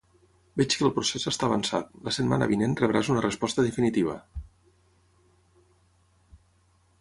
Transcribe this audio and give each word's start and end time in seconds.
Veig 0.59 0.75
que 0.77 0.85
el 0.87 0.93
procés 0.93 1.25
està 1.31 1.45
avançat, 1.49 1.91
la 2.07 2.13
setmana 2.17 2.47
vinent 2.53 2.73
rebràs 2.79 3.11
una 3.17 3.23
resposta 3.25 3.67
definitiva. 3.67 4.17